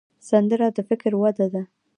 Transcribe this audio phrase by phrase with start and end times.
[0.29, 1.63] سندره د فکر وده ده